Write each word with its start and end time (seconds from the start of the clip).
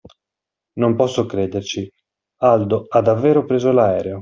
Non 0.79 0.95
posso 0.95 1.27
crederci, 1.27 1.87
Aldo 2.37 2.85
ha 2.89 3.01
davvero 3.01 3.45
preso 3.45 3.71
l'aereo! 3.71 4.19